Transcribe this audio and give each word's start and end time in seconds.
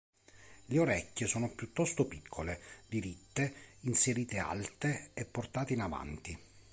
Le 0.65 0.79
orecchie 0.79 1.27
sono 1.27 1.51
piuttosto 1.51 2.07
piccole, 2.07 2.59
diritte, 2.87 3.53
inserite 3.81 4.39
alte 4.39 5.11
e 5.13 5.25
portate 5.25 5.73
in 5.73 5.81
avanti. 5.81 6.35